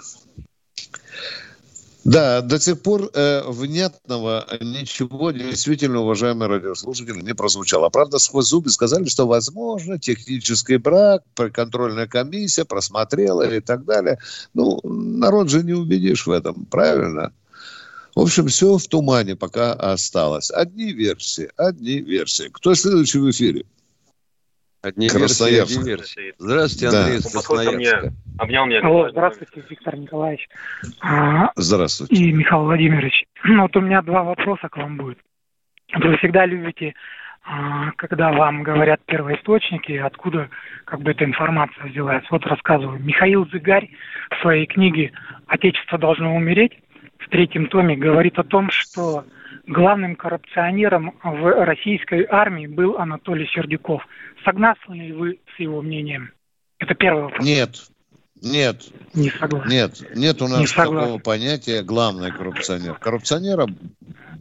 [2.04, 7.90] Да, до сих пор э, внятного ничего действительно, уважаемые радиослушатели, не прозвучало.
[7.90, 14.18] Правда, сквозь зубы сказали, что, возможно, технический брак, контрольная комиссия просмотрела и так далее.
[14.54, 17.32] Ну, народ же не убедишь в этом, правильно?
[18.14, 20.50] В общем, все в тумане пока осталось.
[20.50, 22.48] Одни версии, одни версии.
[22.50, 23.66] Кто следующий в эфире?
[24.82, 26.34] Одни версии, одни версии.
[26.38, 27.18] Здравствуйте, Андрей да.
[27.18, 28.12] из Красноярска.
[28.38, 28.80] Обнял меня.
[28.80, 30.48] Алло, здравствуйте, Виктор Николаевич.
[31.00, 32.14] А, здравствуйте.
[32.14, 33.24] И Михаил Владимирович.
[33.44, 35.18] Ну, вот у меня два вопроса к вам будет.
[35.94, 36.94] Вы всегда любите,
[37.44, 40.48] а, когда вам говорят первоисточники, откуда
[40.86, 42.24] как бы эта информация взялась.
[42.30, 42.98] Вот рассказываю.
[43.00, 43.90] Михаил Зыгарь
[44.30, 45.12] в своей книге
[45.46, 46.72] «Отечество должно умереть»
[47.18, 49.24] в третьем томе говорит о том, что
[49.70, 54.06] главным коррупционером в российской армии был Анатолий Сердюков.
[54.44, 56.33] Согласны ли вы с его мнением?
[56.78, 57.46] Это первый вопрос.
[57.46, 57.70] Нет.
[58.42, 58.83] Нет.
[59.14, 59.68] Не согласен.
[59.68, 62.94] Нет, нет у нас не такого понятия главный коррупционер.
[62.94, 63.66] Коррупционера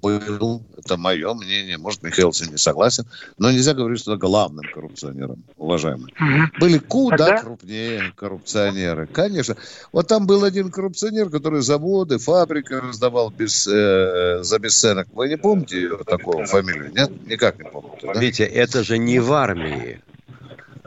[0.01, 3.05] был, это мое мнение, может, Михаил не согласен,
[3.37, 6.13] но нельзя говорить, что главным коррупционером, уважаемый.
[6.13, 6.59] Угу.
[6.59, 7.37] Были куда Тогда...
[7.41, 9.55] крупнее коррупционеры, конечно.
[9.91, 15.07] Вот там был один коррупционер, который заводы, фабрики раздавал без, э, за бесценок.
[15.13, 16.91] Вы не помните его такого фамилию?
[16.93, 17.11] Нет?
[17.27, 18.11] Никак не помните.
[18.13, 18.19] Да?
[18.19, 20.01] Видите, это же не в армии.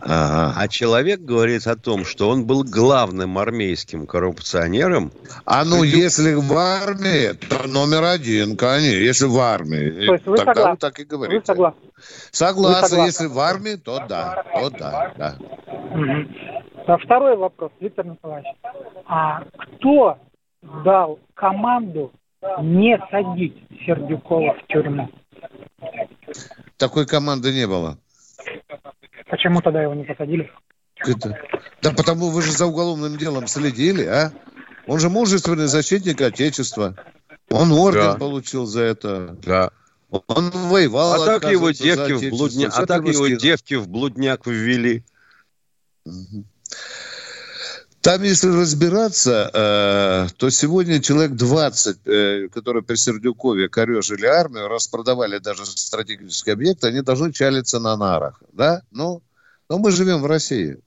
[0.05, 0.55] Ага.
[0.57, 5.13] А человек говорит о том, что он был главным армейским коррупционером.
[5.45, 5.99] А ну, Причем...
[5.99, 8.99] если в армии, то номер один, конечно.
[8.99, 10.71] Если в армии, то есть вы тогда согласны?
[10.73, 11.39] вы так и говорите.
[11.39, 11.81] Вы согласны?
[12.33, 12.89] Согласен.
[12.89, 13.07] согласны.
[13.07, 14.45] Если в армии, то да.
[14.55, 15.37] То да, да.
[15.69, 16.85] Угу.
[16.87, 18.51] А второй вопрос, Виктор Николаевич.
[19.07, 20.19] А кто
[20.85, 22.13] дал команду
[22.61, 25.09] не садить Сердюкова в тюрьму?
[26.77, 27.99] Такой команды не было.
[29.33, 30.53] Почему тогда его не посадили?
[30.99, 31.39] Это...
[31.81, 34.31] Да потому вы же за уголовным делом следили, а?
[34.87, 36.95] Он же мужественный защитник Отечества.
[37.49, 38.15] Он орден да.
[38.17, 39.39] получил за это.
[39.43, 39.71] Да.
[40.11, 41.23] Он воевал.
[41.23, 45.03] А так его девки в блудняк, а так его девки в блудняк ввели.
[46.05, 46.45] Угу.
[48.03, 55.39] Там, если разбираться, э, то сегодня человек 20, э, которые при Сердюкове корежили армию, распродавали
[55.39, 58.43] даже стратегические объекты, они должны чалиться на нарах.
[58.53, 58.83] Да?
[58.91, 59.23] Ну,
[59.69, 60.79] но мы живем в России.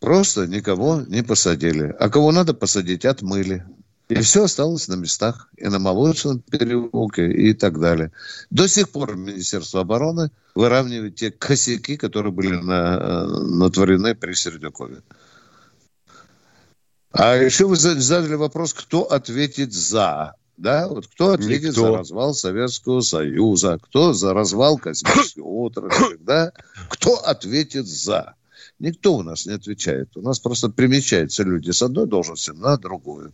[0.00, 1.94] Просто никого не посадили.
[2.00, 3.66] А кого надо посадить, отмыли.
[4.08, 5.50] И все осталось на местах.
[5.58, 8.10] И на Молочном переулке, и так далее.
[8.48, 15.02] До сих пор Министерство обороны выравнивает те косяки, которые были на, э, натворены при Сердюкове.
[17.14, 20.34] А еще вы задали вопрос, кто ответит за.
[20.56, 21.80] Да, вот кто ответит Никто.
[21.80, 26.52] за развал Советского Союза, кто за развал космической отрасли, да?
[26.88, 28.34] Кто ответит за?
[28.80, 30.16] Никто у нас не отвечает.
[30.16, 33.32] У нас просто примечаются люди с одной должности на другую.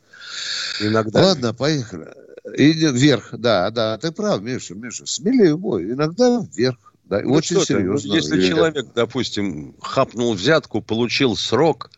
[0.81, 1.29] Иногда.
[1.29, 2.09] Ладно, поехали.
[2.57, 5.91] И вверх, да, да, ты прав, Миша, Миша, смелее бой.
[5.91, 6.79] Иногда вверх.
[7.05, 8.15] Да, ну очень серьезно.
[8.15, 11.91] Если человек, допустим, хапнул взятку, получил срок,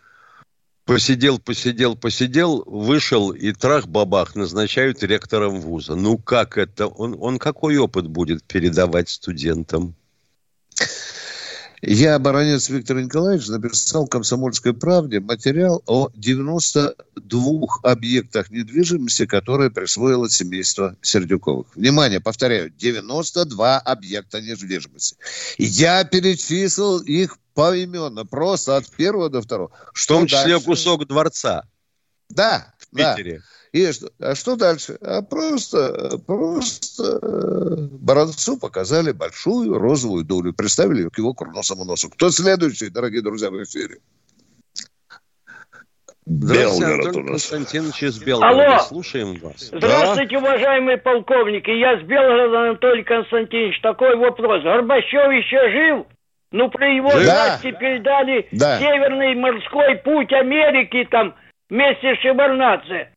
[0.84, 5.94] Посидел, посидел, посидел, вышел и трах-бабах назначают ректором вуза.
[5.94, 6.88] Ну как это?
[6.88, 9.94] Он, он какой опыт будет передавать студентам?
[11.84, 20.30] Я, баронец Виктор Николаевич, написал в «Комсомольской правде» материал о 92 объектах недвижимости, которые присвоило
[20.30, 21.74] семейство Сердюковых.
[21.74, 25.16] Внимание, повторяю, 92 объекта недвижимости.
[25.58, 29.72] Я перечислил их поименно, просто от первого до второго.
[29.92, 30.66] Что в том числе дальше?
[30.66, 31.64] кусок дворца.
[32.28, 33.38] Да, в Питере.
[33.38, 33.44] Да.
[33.72, 34.98] И что, а что дальше?
[35.00, 42.10] А просто, просто э, Баранцу показали большую розовую долю, представили ее к его курносому носу.
[42.10, 43.96] Кто следующий, дорогие друзья, в эфире?
[46.26, 47.48] Белгород у нас.
[47.48, 48.74] Константинович из Белгорода.
[48.74, 48.78] Алло.
[48.80, 49.70] Слушаем вас.
[49.72, 50.38] Здравствуйте, да?
[50.38, 51.70] уважаемые полковники.
[51.70, 53.80] Я с Белгорода, Анатолий Константинович.
[53.80, 54.62] Такой вопрос.
[54.62, 56.06] Горбачев еще жив?
[56.52, 57.16] Ну, при его да.
[57.16, 58.78] власти передали да.
[58.78, 61.34] Северный морской путь Америки там
[61.70, 63.11] вместе с Шеварнадзе.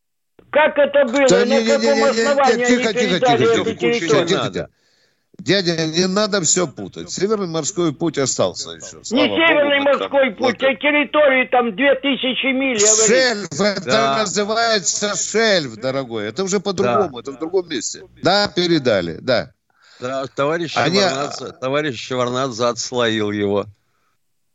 [0.51, 1.27] Как это было?
[1.27, 4.27] Да, На не, каком не, не, основании тихо, они тихо, передали тихо, эту территорию?
[4.27, 4.69] Тихо, тихо.
[5.37, 7.11] Дядя, не надо все путать.
[7.11, 8.97] Северный морской путь остался еще.
[9.11, 12.79] Не Северный Богу, морской там, путь, вот, а территории там 2000 миль.
[12.79, 14.17] Шельф, это да.
[14.19, 16.27] называется шельф, дорогой.
[16.27, 17.19] Это уже по-другому, да.
[17.19, 18.03] это в другом месте.
[18.23, 19.51] Да, передали, да.
[19.99, 20.99] Да, товарищ, Они...
[20.99, 23.65] Шеварнадзе, товарищ Шеварнадзе отслоил его.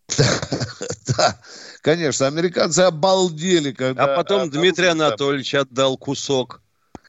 [1.17, 1.37] Да,
[1.83, 4.05] конечно, американцы обалдели, когда...
[4.05, 6.63] А потом Дмитрий Анатольевич отдал кусок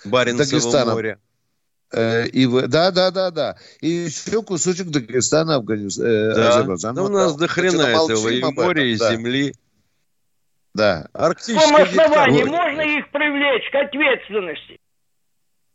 [0.05, 1.19] Баренцева моря.
[1.93, 2.67] Э, и в...
[2.67, 3.57] Да, да, да, да.
[3.81, 6.07] И еще кусочек Дагестана, Афганистана.
[6.07, 6.33] Э,
[6.77, 9.11] да, да у нас до хрена этого и моря, и да.
[9.11, 9.53] земли.
[10.73, 11.09] Да.
[11.13, 14.79] Арктический По основании можно их привлечь к ответственности?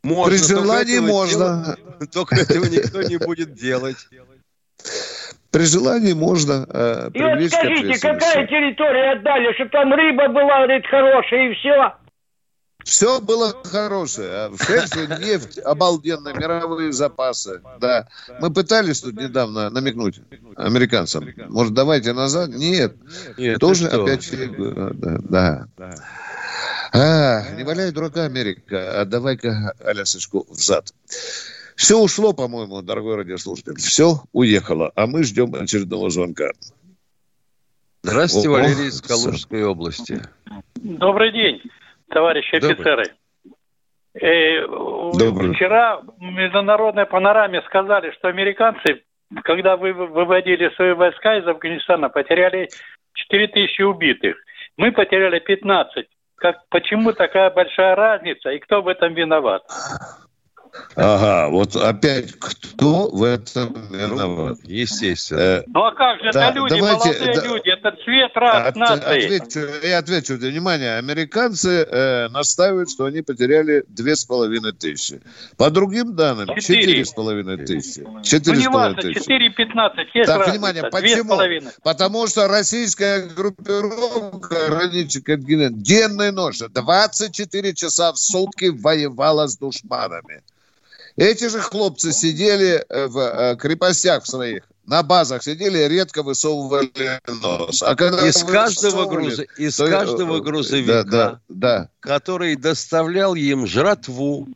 [0.02, 1.76] Можно, При желании можно.
[1.76, 3.96] Делать, только этого никто не будет делать.
[5.56, 10.86] При желании можно э, И вот скажите, какая территория отдали, что там рыба была, говорит,
[10.86, 11.94] хорошая, и все?
[12.84, 14.28] Все было хорошее.
[14.32, 17.62] А в шельфе нефть, обалденная, мировые запасы.
[17.80, 18.06] Да.
[18.38, 20.20] Мы пытались тут недавно намекнуть
[20.56, 21.26] американцам.
[21.48, 22.50] Может, давайте назад?
[22.50, 22.94] Нет.
[23.38, 24.90] Нет Тоже опять фигу.
[25.30, 25.68] Да.
[25.78, 25.94] да.
[26.92, 29.00] А, не валяй дурака, Америка.
[29.00, 30.92] Отдавай-ка Алясочку взад.
[31.76, 33.76] Все ушло, по-моему, дорогой радиослушатель.
[33.76, 34.90] Все уехало.
[34.96, 36.50] А мы ждем очередного звонка.
[38.02, 40.20] Здравствуйте, Валерий из Калужской области.
[40.76, 41.60] Добрый день
[42.08, 43.04] товарищи офицеры.
[44.14, 44.66] Э,
[45.18, 45.54] Добрый.
[45.54, 49.02] Вчера в международной панораме сказали, что американцы,
[49.44, 52.70] когда вы выводили свои войска из Афганистана, потеряли
[53.12, 54.36] 4 тысячи убитых.
[54.78, 56.06] Мы потеряли 15.
[56.36, 59.62] Как, почему такая большая разница и кто в этом виноват?
[60.96, 64.58] Ага, вот опять кто в этом виноват?
[64.64, 65.40] Естественно.
[65.40, 68.68] Э, ну а как же, да, это люди, давайте, молодые да, люди, это цвет раз
[68.68, 69.36] от, нации.
[69.36, 75.20] Отвечу, я отвечу, внимание, американцы э, настаивают, что они потеряли две с половиной тысячи.
[75.58, 78.06] По другим данным, четыре с половиной тысячи.
[78.22, 81.38] Четыре ну, не важно, четыре пятнадцать, Так, внимание, почему?
[81.82, 89.56] Потому что российская группировка, граничит континент, денно и ночь, 24 часа в сутки воевала с
[89.56, 90.42] душманами.
[91.16, 97.82] Эти же хлопцы сидели э, в э, крепостях своих, на базах сидели, редко высовывали нос.
[97.82, 101.90] А когда из каждого, груза, из то, каждого грузовика, да, да, да.
[102.00, 104.46] который доставлял им жратву,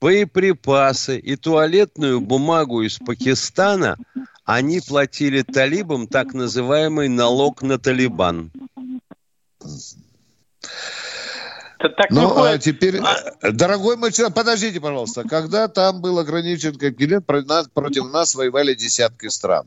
[0.00, 3.96] боеприпасы и туалетную бумагу из Пакистана,
[4.44, 8.52] они платили талибам так называемый налог на Талибан.
[11.78, 12.54] Так ну, выходит...
[12.54, 13.52] а теперь, а...
[13.52, 19.66] дорогой мой человек, подождите, пожалуйста, когда там был ограничен континент, против нас воевали десятки стран.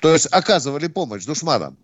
[0.00, 1.76] То есть оказывали помощь душманам.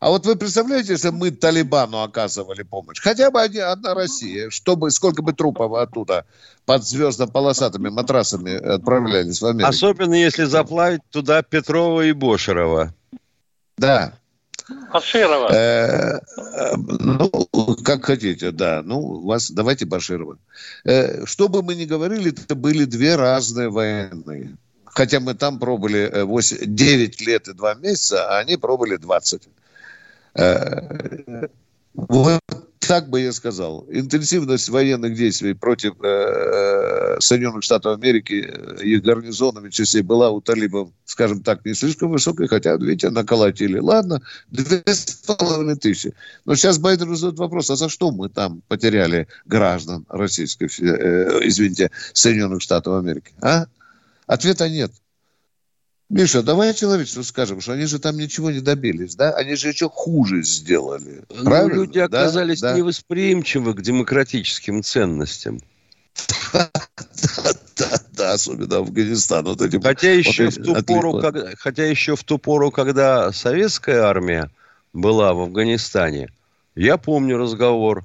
[0.00, 5.20] А вот вы представляете, если мы Талибану оказывали помощь, хотя бы одна Россия, чтобы сколько
[5.20, 6.24] бы трупов оттуда
[6.64, 9.68] под звездно-полосатыми матрасами отправлялись в Америку.
[9.68, 12.94] Особенно если заплавить туда Петрова и Бошерова.
[13.76, 14.14] Да.
[14.92, 15.52] Баширова.
[15.52, 16.20] Э,
[17.00, 17.30] ну,
[17.84, 18.82] как хотите, да.
[18.84, 20.38] Ну, вас давайте Баширова.
[20.84, 24.56] Э, что бы мы ни говорили, это были две разные войны.
[24.84, 29.48] Хотя мы там пробовали 8, э, 9 лет и 2 месяца, а они пробовали 20.
[31.94, 32.42] Вот
[32.90, 33.86] так бы я сказал.
[33.88, 40.40] Интенсивность военных действий против э, э Соединенных Штатов Америки э, и гарнизонами частей была у
[40.40, 43.78] талибов, скажем так, не слишком высокой, хотя, видите, наколотили.
[43.78, 46.14] Ладно, две с половиной тысячи.
[46.46, 51.92] Но сейчас Байден задает вопрос, а за что мы там потеряли граждан Российской, э, извините,
[52.12, 53.32] Соединенных Штатов Америки?
[53.40, 53.66] А?
[54.26, 54.90] Ответа нет.
[56.10, 59.30] Миша, давай человечеству скажем, что они же там ничего не добились, да?
[59.30, 61.22] Они же еще хуже сделали.
[61.30, 61.74] Ну, Правильно?
[61.74, 62.76] люди оказались да?
[62.76, 65.60] невосприимчивы к демократическим ценностям.
[66.52, 69.44] Да, да, да, особенно Афганистан.
[69.44, 73.32] Вот эти, хотя, еще вот в ту пору, когда, хотя еще в ту пору, когда
[73.32, 74.50] советская армия
[74.92, 76.28] была в Афганистане,
[76.74, 78.04] я помню разговор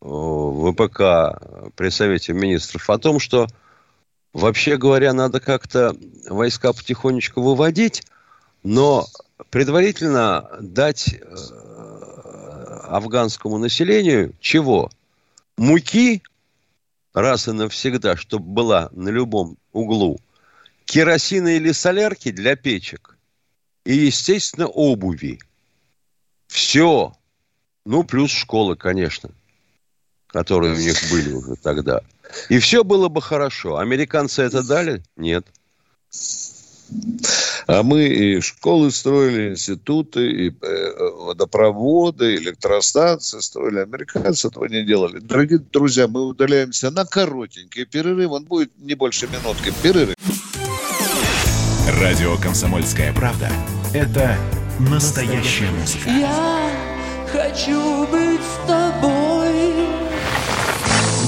[0.00, 3.46] в ВПК при Совете Министров о том, что
[4.32, 5.96] Вообще говоря, надо как-то
[6.28, 8.04] войска потихонечку выводить,
[8.62, 9.06] но
[9.50, 11.26] предварительно дать э,
[12.84, 14.90] афганскому населению чего?
[15.56, 16.22] Муки
[17.12, 20.20] раз и навсегда, чтобы была на любом углу,
[20.84, 23.16] керосина или солярки для печек
[23.84, 25.40] и, естественно, обуви.
[26.46, 27.14] Все.
[27.84, 29.30] Ну, плюс школы, конечно,
[30.28, 32.02] которые у них были уже тогда.
[32.48, 33.78] И все было бы хорошо.
[33.78, 35.02] Американцы это дали?
[35.16, 35.46] Нет.
[37.66, 43.78] А мы и школы строили, институты, и э, водопроводы, электростанции строили.
[43.78, 45.20] Американцы этого не делали.
[45.20, 48.32] Дорогие друзья, мы удаляемся на коротенький перерыв.
[48.32, 49.72] Он будет не больше минутки.
[49.82, 50.16] Перерыв.
[52.00, 53.48] Радио «Комсомольская правда»–
[53.94, 54.36] это
[54.80, 56.08] настоящая музыка.
[56.08, 56.70] Я
[57.32, 59.29] хочу быть с тобой.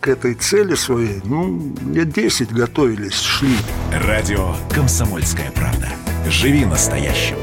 [0.00, 3.56] к этой цели своей, ну, лет 10 готовились, шли.
[3.92, 5.88] Радио «Комсомольская правда».
[6.28, 7.36] Живи настоящим.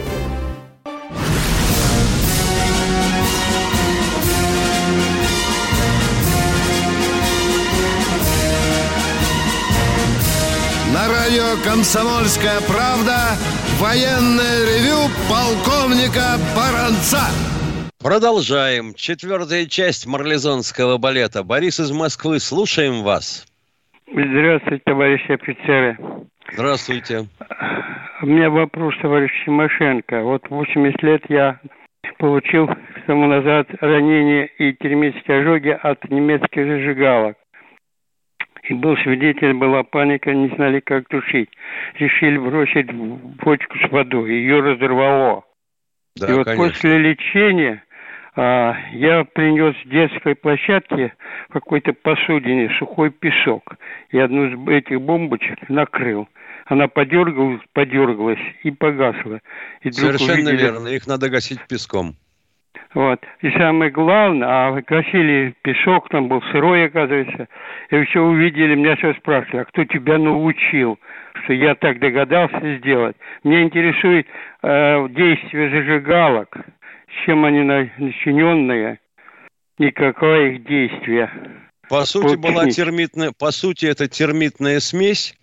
[10.91, 13.37] На радио «Комсомольская правда»
[13.79, 17.29] военное ревю полковника Баранца.
[17.99, 18.93] Продолжаем.
[18.93, 21.43] Четвертая часть марлезонского балета.
[21.43, 23.47] Борис из Москвы, слушаем вас.
[24.07, 25.97] Здравствуйте, товарищи офицеры.
[26.53, 27.25] Здравствуйте.
[28.21, 30.21] У меня вопрос, товарищ Тимошенко.
[30.21, 31.59] Вот 80 лет я
[32.19, 32.69] получил
[33.07, 37.35] тому назад ранение и термические ожоги от немецких зажигалок.
[38.69, 41.49] И был свидетель, была паника, не знали, как тушить.
[41.95, 44.33] Решили бросить в бочку с водой.
[44.33, 45.45] Ее разорвало.
[46.19, 46.67] Да, и вот конечно.
[46.67, 47.83] после лечения
[48.41, 51.13] я принес с детской площадки
[51.49, 53.75] в какой-то посудине сухой песок.
[54.11, 56.27] И одну из этих бомбочек накрыл.
[56.65, 59.39] Она подергалась, подергалась и погасла.
[59.81, 60.88] И Совершенно увидели- верно.
[60.89, 62.15] Их надо гасить песком.
[62.93, 63.19] Вот.
[63.41, 67.47] И самое главное, а гасили песок, там был сырой, оказывается.
[67.89, 70.99] И все увидели, меня все спрашивали, а кто тебя научил,
[71.43, 73.15] что я так догадался сделать?
[73.43, 74.27] Меня интересует
[74.63, 76.57] э, действие зажигалок,
[77.25, 78.99] чем они на- начиненные
[79.77, 81.31] и какое их действие.
[81.89, 85.35] По сути, была термитная, по сути, это термитная смесь,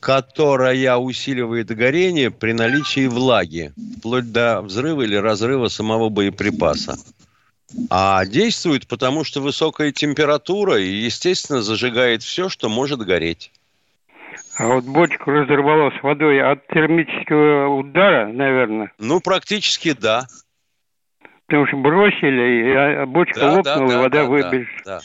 [0.00, 6.96] которая усиливает горение при наличии влаги, вплоть до взрыва или разрыва самого боеприпаса.
[7.90, 13.52] А действует потому, что высокая температура и, естественно, зажигает все, что может гореть.
[14.58, 18.92] А вот бочку разорвало с водой от термического удара, наверное.
[18.98, 20.26] Ну, практически да.
[21.46, 24.68] Потому что бросили, и а, бочка Да, лопнула, да, и да, вода да, выбежит.
[24.84, 25.00] да, да.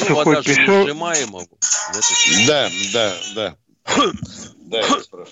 [0.00, 0.86] Ну, Сухой вода песок.
[0.86, 1.46] сжимаемая.
[1.48, 3.54] Вот Да, да, да.
[4.70, 5.26] Да, я спрашиваю.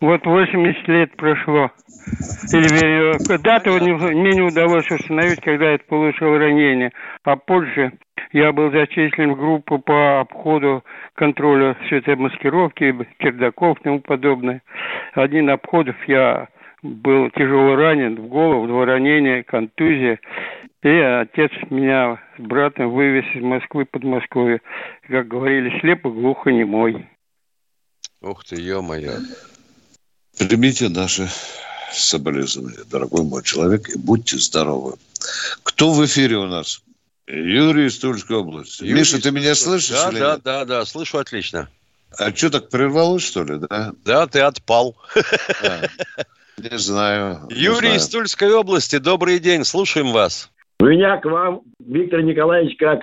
[0.00, 1.70] Вот 80 лет прошло.
[2.52, 6.92] Или вернее, дату не- мне не удалось установить, когда я получил ранение.
[7.24, 7.92] А позже
[8.32, 14.62] я был зачислен в группу по обходу контроля светой маскировки, чердаков и тому подобное.
[15.14, 16.48] Один обходов я
[16.82, 20.18] был тяжело ранен в голову, два ранения, контузия.
[20.82, 24.60] И отец меня с братом вывез из Москвы под Москвой.
[25.08, 27.08] Как говорили, слепо, глухо, немой.
[28.20, 29.12] Ух ты, ё-моё.
[30.38, 31.28] Примите наши
[31.92, 34.94] соболезнования, дорогой мой человек, и будьте здоровы.
[35.62, 36.82] Кто в эфире у нас?
[37.28, 38.82] Юрий из Тульской области.
[38.82, 39.90] Юрий Миша, ты меня слышишь?
[39.90, 40.42] Да, или да, нет?
[40.42, 41.68] да, да, слышу отлично.
[42.18, 43.92] А что, так прервалось, что ли, да?
[44.04, 44.96] Да, ты отпал.
[45.62, 45.82] А,
[46.70, 47.38] не знаю.
[47.50, 47.96] не Юрий знаю.
[47.96, 50.50] из Тульской области, добрый день, слушаем вас.
[50.80, 53.02] У меня к вам, Виктор Николаевич, как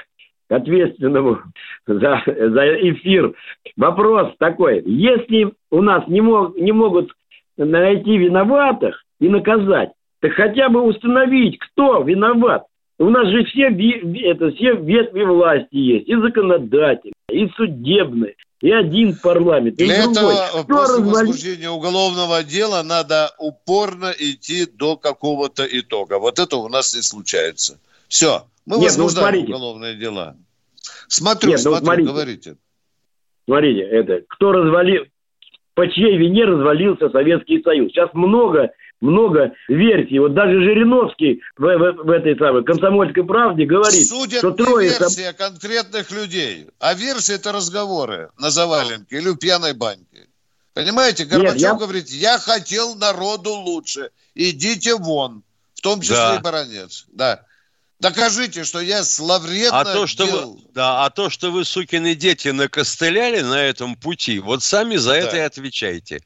[0.50, 1.40] к ответственному
[1.88, 3.34] за, за эфир.
[3.78, 4.82] Вопрос такой.
[4.86, 7.12] Если у нас не, мог, не могут
[7.58, 9.92] найти виноватых и наказать,
[10.22, 12.64] так хотя бы установить, кто виноват.
[12.98, 13.68] У нас же все,
[14.26, 16.10] это, все ветви власти есть.
[16.10, 20.34] И законодательные, и судебные, и один парламент, и Для другой.
[20.36, 26.20] этого после развали- возбуждения уголовного дела надо упорно идти до какого-то итога.
[26.20, 27.80] Вот это у нас и случается.
[28.08, 29.54] Все, мы Нет, ну, возбуждаем смотрите.
[29.54, 30.36] уголовные дела.
[31.08, 32.10] Смотрю, Нет, ну, смотрю, смотрите.
[32.12, 32.56] говорите.
[33.46, 35.06] Смотрите, это кто развалил,
[35.74, 37.92] по чьей вине развалился Советский Союз.
[37.92, 38.72] Сейчас много,
[39.02, 40.20] много версий.
[40.20, 44.90] Вот даже Жириновский в, в- в этой самой комсомольской правде говорит, Судят что трое...
[44.90, 50.28] версия конкретных людей, а версия это разговоры на заваленке или в пьяной баньке.
[50.74, 55.44] Понимаете, Горбачев я- говорит, я хотел народу лучше, идите вон,
[55.74, 56.36] в том числе Да.
[56.36, 57.06] и баронец.
[57.12, 57.42] Да.
[58.00, 60.54] Докажите, что я зловредно а то, что делал.
[60.54, 65.12] Вы, да, а то, что вы, сукины дети, накостыляли на этом пути, вот сами за
[65.12, 65.18] да.
[65.18, 66.22] это и отвечайте.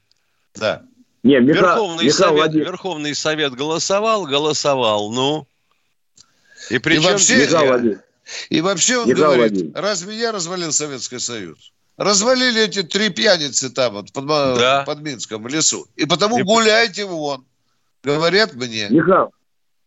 [0.53, 0.83] Да.
[1.23, 1.59] Не, Миха...
[1.59, 2.65] Верховный, Михаил Совет, Владимир...
[2.65, 5.47] Верховный Совет голосовал, голосовал, ну.
[6.69, 7.01] И, причем...
[7.01, 7.99] и вообще,
[8.49, 9.81] и вообще он Михаил говорит, Владимир.
[9.81, 11.71] разве я развалил Советский Союз?
[11.97, 14.83] Развалили эти три пьяницы там вот под, да.
[14.85, 15.85] под Минском в лесу.
[15.95, 16.43] И потому и...
[16.43, 17.45] гуляйте вон.
[18.03, 18.87] Говорят мне.
[18.89, 19.31] Михаил,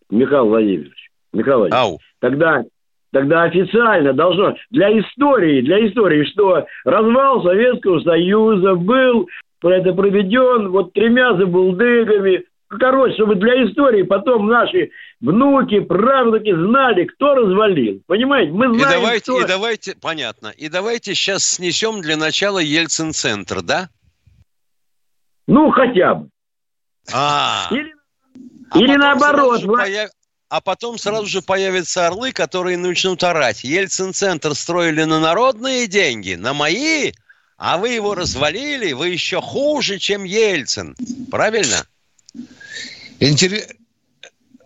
[0.08, 2.00] Михаил Владимирович, Михаил Владимирович, Ау.
[2.20, 2.64] тогда,
[3.12, 9.28] тогда официально должно, для истории, для истории, что развал Советского Союза был
[9.72, 12.44] это проведен вот тремя забулдыгами.
[12.68, 14.90] Короче, чтобы для истории потом наши
[15.20, 18.02] внуки, правнуки знали, кто развалил.
[18.06, 19.40] Понимаете, мы знаем, и давайте, кто...
[19.40, 23.88] И давайте, понятно, и давайте сейчас снесем для начала Ельцин-центр, да?
[25.46, 26.28] Ну, хотя бы.
[27.14, 27.94] А, Или,
[28.70, 29.62] а или наоборот.
[29.64, 30.10] Появ...
[30.48, 33.64] А потом сразу же появятся орлы, которые начнут орать.
[33.64, 37.12] Ельцин-центр строили на народные деньги, на мои,
[37.56, 40.94] а вы его развалили, вы еще хуже, чем Ельцин.
[41.30, 41.86] Правильно?
[43.20, 43.74] Интересно.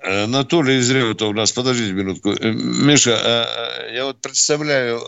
[0.02, 2.30] Анатолий из Реута у нас, подождите минутку.
[2.32, 5.02] Э, Миша, а, а, я вот представляю, э,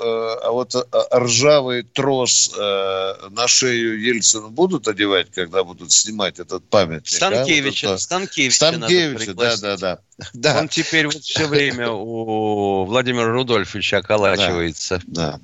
[0.44, 0.74] а вот
[1.14, 7.08] ржавый трос э, на шею Ельцину будут одевать, когда будут снимать этот памятник?
[7.08, 7.90] Станкевича, а?
[7.92, 9.98] вот Станкевича, Станкевича да, да, да,
[10.34, 10.60] да.
[10.60, 15.00] Он теперь вот все время у Владимира Рудольфовича околачивается.
[15.06, 15.40] Да, да.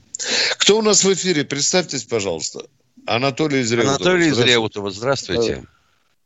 [0.59, 1.45] Кто у нас в эфире?
[1.45, 2.61] Представьтесь, пожалуйста.
[3.07, 3.95] Анатолий из Реутова.
[3.95, 5.63] Анатолий из Реутова, здравствуйте.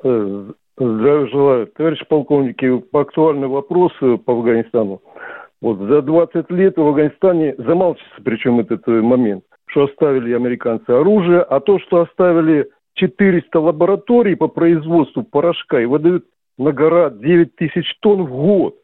[0.03, 1.66] Здравия желаю.
[1.66, 5.03] Товарищ полковники, актуальный вопрос по Афганистану.
[5.61, 11.43] Вот за 20 лет в Афганистане замалчивается причем этот э, момент, что оставили американцы оружие,
[11.43, 16.24] а то, что оставили 400 лабораторий по производству порошка и выдают
[16.59, 18.76] на гора 9 тысяч тонн в год.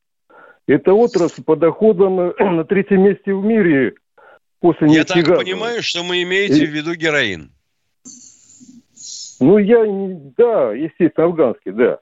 [0.69, 3.95] Это отрасль по доходам э, на третьем месте в мире
[4.61, 6.67] после Я так понимаю, что вы имеете и...
[6.67, 7.53] в виду героин.
[9.41, 9.85] Ну, я,
[10.37, 11.99] да, естественно, афганский, да.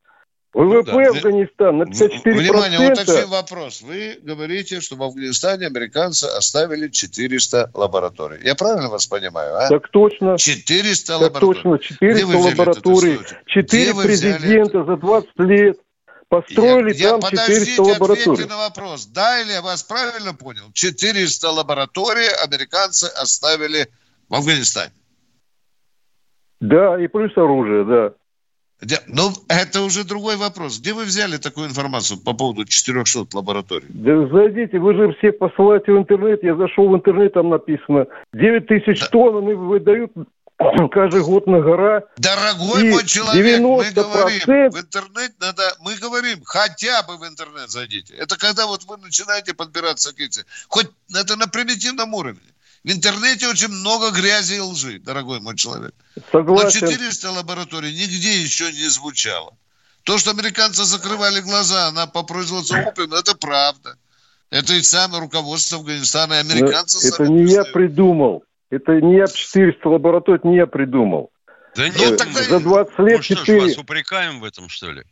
[0.57, 1.09] ВВП ну, да.
[1.11, 2.33] Афганистана на 54%.
[2.33, 3.83] Внимание, уточним вопрос.
[3.83, 8.39] Вы говорите, что в Афганистане американцы оставили 400 лабораторий.
[8.43, 9.69] Я правильно вас понимаю, а?
[9.69, 10.39] Так точно.
[10.39, 11.63] 400 так лабораторий.
[11.63, 13.19] точно, 400 лабораторий.
[13.45, 15.79] 4 президента за 20 лет
[16.29, 18.23] построили я, там я, 400 лабораторий.
[18.23, 19.07] Ответьте на вопрос.
[19.07, 20.71] Да или я вас правильно понял?
[20.73, 23.89] 400 лабораторий американцы оставили
[24.29, 24.93] в Афганистане.
[26.61, 28.13] Да, и плюс оружие, да.
[29.07, 30.79] Ну, это уже другой вопрос.
[30.79, 33.87] Где вы взяли такую информацию по поводу 400 лабораторий?
[33.89, 36.43] Да зайдите, вы же все посылаете в интернет.
[36.43, 39.07] Я зашел в интернет, там написано 9 тысяч да.
[39.09, 40.13] тонн они выдают
[40.91, 42.03] каждый год на гора.
[42.17, 48.15] Дорогой мой человек, мы говорим, в интернет надо, мы говорим, хотя бы в интернет зайдите.
[48.15, 52.41] Это когда вот вы начинаете подбираться к этим, хоть это на примитивном уровне.
[52.85, 55.95] В интернете очень много грязи и лжи, дорогой мой человек.
[56.31, 56.81] Согласен.
[56.83, 59.55] Но 400 лабораторий нигде еще не звучало.
[60.05, 63.97] То, что американцы закрывали глаза на, по производству опиума, это правда.
[64.51, 68.45] Это и самое руководство Афганистана, и американцы Но Это не я придумал.
[68.71, 71.31] Это не я 400 лабораторий, не я придумал.
[71.77, 72.43] Да нет, ну, тогда...
[72.43, 73.61] За 20 лет ну, что 4...
[73.61, 75.05] ж, вас упрекаем в этом, что ли?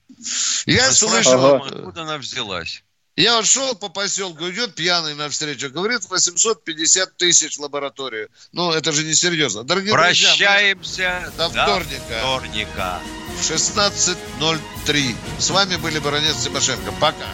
[0.67, 1.57] Я слышал...
[1.57, 1.67] Ага.
[1.67, 2.83] Откуда она взялась?
[3.17, 8.29] Я вот шел по поселку, идет пьяный навстречу, говорит 850 тысяч лабораторию.
[8.53, 9.63] Ну, это же не серьезно.
[9.63, 12.19] Дорогие Прощаемся друзья, до вторника.
[12.19, 13.01] вторника.
[13.37, 15.15] В 16.03.
[15.39, 16.93] С вами были Баронец Тимошенко.
[17.01, 17.29] Пока.